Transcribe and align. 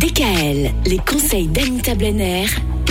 DKL, 0.00 0.72
les 0.86 0.96
conseils 0.96 1.46
d'Anita 1.46 1.94
Blenner, 1.94 2.46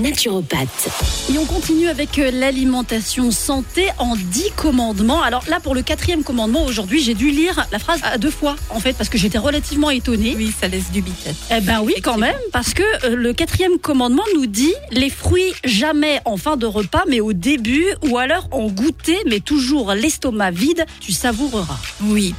naturopathe. 0.00 0.88
Et 1.30 1.36
on 1.36 1.44
continue 1.44 1.88
avec 1.88 2.18
euh, 2.18 2.30
l'alimentation 2.30 3.30
santé 3.30 3.88
en 3.98 4.16
10 4.16 4.52
commandements. 4.56 5.22
Alors 5.22 5.44
là, 5.46 5.60
pour 5.60 5.74
le 5.74 5.82
quatrième 5.82 6.24
commandement, 6.24 6.64
aujourd'hui, 6.64 7.02
j'ai 7.02 7.12
dû 7.12 7.30
lire 7.30 7.66
la 7.72 7.78
phrase 7.78 8.00
à 8.04 8.16
deux 8.16 8.30
fois, 8.30 8.56
en 8.70 8.80
fait, 8.80 8.94
parce 8.94 9.10
que 9.10 9.18
j'étais 9.18 9.36
relativement 9.36 9.90
étonnée. 9.90 10.32
Oui, 10.34 10.50
ça 10.58 10.66
laisse 10.66 10.90
du 10.90 11.02
biquette. 11.02 11.36
Eh 11.54 11.60
ben 11.60 11.82
oui, 11.82 11.92
quand 12.02 12.16
même, 12.16 12.36
parce 12.52 12.72
que 12.72 12.82
euh, 13.04 13.14
le 13.14 13.34
quatrième 13.34 13.78
commandement 13.78 14.24
nous 14.34 14.46
dit 14.46 14.74
les 14.90 15.10
fruits 15.10 15.52
jamais 15.62 16.22
en 16.24 16.38
fin 16.38 16.56
de 16.56 16.64
repas, 16.64 17.04
mais 17.06 17.20
au 17.20 17.34
début, 17.34 17.84
ou 18.08 18.16
alors 18.16 18.48
en 18.50 18.68
goûter, 18.68 19.18
mais 19.26 19.40
toujours 19.40 19.92
l'estomac 19.92 20.52
vide, 20.52 20.86
tu 21.00 21.12
savoureras. 21.12 21.78
Oui. 22.02 22.34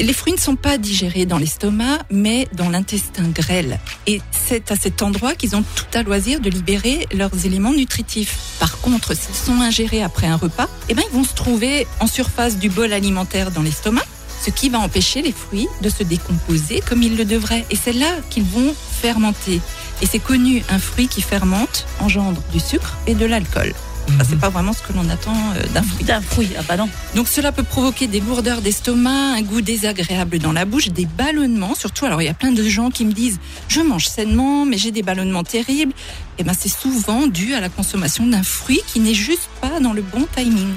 Les 0.00 0.12
fruits 0.12 0.32
ne 0.32 0.38
sont 0.38 0.56
pas 0.56 0.78
digérés 0.78 1.26
dans 1.26 1.38
l'estomac, 1.38 1.98
mais 2.10 2.48
dans 2.54 2.68
l'intestin 2.70 3.28
grêle. 3.28 3.78
Et 4.06 4.20
c'est 4.32 4.72
à 4.72 4.76
cet 4.76 5.02
endroit 5.02 5.34
qu'ils 5.34 5.54
ont 5.54 5.62
tout 5.62 5.86
à 5.94 6.02
loisir 6.02 6.40
de 6.40 6.50
libérer 6.50 7.06
leurs 7.12 7.46
éléments 7.46 7.72
nutritifs. 7.72 8.56
Par 8.58 8.80
contre, 8.80 9.14
s'ils 9.14 9.34
sont 9.34 9.60
ingérés 9.60 10.02
après 10.02 10.26
un 10.26 10.36
repas, 10.36 10.68
eh 10.88 10.94
ben, 10.94 11.02
ils 11.08 11.16
vont 11.16 11.24
se 11.24 11.34
trouver 11.34 11.86
en 12.00 12.06
surface 12.06 12.58
du 12.58 12.68
bol 12.68 12.92
alimentaire 12.92 13.50
dans 13.50 13.62
l'estomac, 13.62 14.04
ce 14.44 14.50
qui 14.50 14.70
va 14.70 14.80
empêcher 14.80 15.22
les 15.22 15.32
fruits 15.32 15.68
de 15.82 15.88
se 15.88 16.02
décomposer 16.02 16.82
comme 16.88 17.02
ils 17.02 17.16
le 17.16 17.24
devraient. 17.24 17.66
Et 17.70 17.76
c'est 17.76 17.92
là 17.92 18.10
qu'ils 18.30 18.44
vont 18.44 18.74
fermenter. 19.00 19.60
Et 20.00 20.06
c'est 20.06 20.18
connu, 20.18 20.64
un 20.68 20.80
fruit 20.80 21.06
qui 21.06 21.22
fermente 21.22 21.86
engendre 22.00 22.42
du 22.52 22.58
sucre 22.58 22.96
et 23.06 23.14
de 23.14 23.24
l'alcool. 23.24 23.72
Ça, 24.18 24.24
c'est 24.28 24.38
pas 24.38 24.48
vraiment 24.48 24.72
ce 24.72 24.82
que 24.82 24.92
l'on 24.92 25.08
attend 25.08 25.34
euh, 25.56 25.62
d'un 25.74 25.82
fruit. 25.82 26.04
D'un 26.04 26.20
fruit, 26.20 26.50
ah 26.58 26.62
bah 26.68 26.76
non. 26.76 26.88
Donc 27.14 27.28
cela 27.28 27.52
peut 27.52 27.62
provoquer 27.62 28.06
des 28.06 28.20
lourdeurs 28.20 28.60
d'estomac, 28.60 29.34
un 29.36 29.42
goût 29.42 29.60
désagréable 29.60 30.38
dans 30.38 30.52
la 30.52 30.64
bouche, 30.64 30.88
des 30.88 31.06
ballonnements 31.06 31.74
surtout. 31.74 32.06
Alors 32.06 32.20
il 32.20 32.26
y 32.26 32.28
a 32.28 32.34
plein 32.34 32.52
de 32.52 32.62
gens 32.64 32.90
qui 32.90 33.04
me 33.04 33.12
disent 33.12 33.38
je 33.68 33.80
mange 33.80 34.06
sainement 34.06 34.64
mais 34.66 34.76
j'ai 34.76 34.90
des 34.90 35.02
ballonnements 35.02 35.44
terribles. 35.44 35.92
Et 36.38 36.44
ben 36.44 36.52
c'est 36.58 36.68
souvent 36.68 37.26
dû 37.26 37.54
à 37.54 37.60
la 37.60 37.68
consommation 37.68 38.26
d'un 38.26 38.42
fruit 38.42 38.80
qui 38.86 39.00
n'est 39.00 39.14
juste 39.14 39.48
pas 39.60 39.80
dans 39.80 39.92
le 39.92 40.02
bon 40.02 40.26
timing. 40.36 40.72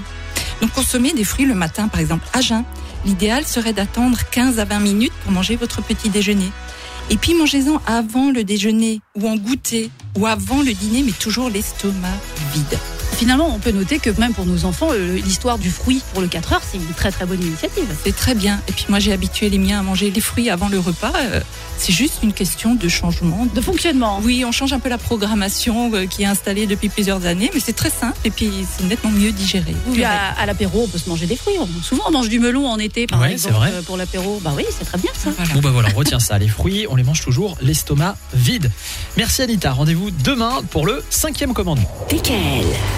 Donc 0.61 0.71
consommer 0.71 1.14
des 1.14 1.23
fruits 1.23 1.45
le 1.45 1.55
matin 1.55 1.88
par 1.88 1.99
exemple 1.99 2.25
à 2.33 2.42
jeun. 2.42 2.64
L'idéal 3.05 3.45
serait 3.45 3.73
d'attendre 3.73 4.17
15 4.31 4.59
à 4.59 4.66
20 4.66 4.80
minutes 4.80 5.14
pour 5.23 5.31
manger 5.31 5.55
votre 5.55 5.81
petit 5.83 6.09
déjeuner. 6.09 6.52
Et 7.09 7.17
puis 7.17 7.36
mangez-en 7.36 7.81
avant 7.86 8.31
le 8.31 8.44
déjeuner 8.44 9.02
ou 9.16 9.27
en 9.27 9.36
goûter 9.36 9.92
ou 10.17 10.25
avant 10.25 10.61
le 10.64 10.73
dîner 10.73 11.03
mais 11.03 11.11
toujours 11.11 11.49
l'estomac 11.49 12.08
vide. 12.53 12.80
Finalement, 13.17 13.49
on 13.55 13.59
peut 13.59 13.71
noter 13.71 13.99
que 13.99 14.09
même 14.19 14.33
pour 14.33 14.45
nos 14.45 14.66
enfants, 14.66 14.89
euh, 14.91 15.16
l'histoire 15.23 15.58
du 15.58 15.69
fruit 15.71 16.02
pour 16.11 16.21
le 16.21 16.27
4 16.27 16.53
heures, 16.53 16.61
c'est 16.69 16.77
une 16.77 16.85
très 16.95 17.11
très 17.11 17.25
bonne 17.25 17.41
initiative. 17.41 17.85
C'est 18.03 18.16
très 18.16 18.35
bien. 18.35 18.59
Et 18.67 18.71
puis 18.73 18.85
moi, 18.89 18.99
j'ai 18.99 19.13
habitué 19.13 19.49
les 19.49 19.58
miens 19.58 19.80
à 19.80 19.83
manger 19.83 20.11
les 20.11 20.19
fruits 20.21 20.49
avant 20.49 20.67
le 20.67 20.80
repas. 20.80 21.13
Euh, 21.16 21.39
c'est 21.77 21.93
juste 21.93 22.19
une 22.23 22.33
question 22.33 22.75
de 22.75 22.88
changement. 22.89 23.47
De 23.53 23.61
fonctionnement. 23.61 24.19
Oui, 24.23 24.43
on 24.45 24.52
change 24.52 24.73
un 24.73 24.80
peu 24.80 24.89
la 24.89 24.97
programmation 24.97 25.91
euh, 25.93 26.05
qui 26.08 26.23
est 26.23 26.25
installée 26.25 26.67
depuis 26.67 26.89
plusieurs 26.89 27.25
années, 27.25 27.49
mais 27.53 27.59
c'est 27.61 27.73
très 27.75 27.89
simple 27.89 28.17
et 28.25 28.31
puis 28.31 28.49
c'est 28.77 28.86
nettement 28.86 29.11
mieux 29.11 29.31
digéré. 29.31 29.73
Verrez. 29.88 30.03
à, 30.05 30.31
à 30.38 30.45
l'apéro, 30.45 30.83
on 30.83 30.88
peut 30.88 30.97
se 30.97 31.08
manger 31.09 31.25
des 31.25 31.36
fruits. 31.38 31.55
Souvent, 31.83 32.03
on 32.08 32.11
mange 32.11 32.27
du 32.30 32.39
melon 32.39 32.67
en 32.67 32.77
été, 32.80 33.08
par 33.08 33.21
Ouais, 33.21 33.31
exemple, 33.33 33.55
c'est 33.63 33.71
vrai. 33.71 33.81
pour 33.86 33.95
l'apéro. 33.97 34.41
Bah 34.43 34.53
oui, 34.55 34.66
c'est 34.77 34.86
très 34.86 34.97
bien 34.97 35.11
ça. 35.17 35.31
Voilà. 35.38 35.53
Bon 35.53 35.59
bah 35.61 35.69
voilà, 35.71 35.89
on 35.95 35.97
retient 35.97 36.19
ça. 36.19 36.38
Les 36.38 36.47
fruits, 36.49 36.86
on 36.89 36.95
les 36.97 37.03
mange 37.03 37.21
toujours 37.21 37.58
l'estomac 37.61 38.17
vide. 38.33 38.69
Merci 39.16 39.41
Anita. 39.41 39.71
Rendez-vous 39.71 40.11
demain 40.11 40.61
pour 40.69 40.86
le 40.86 41.02
cinquième 41.09 41.53
commandement. 41.53 41.89
DKL. 42.09 42.66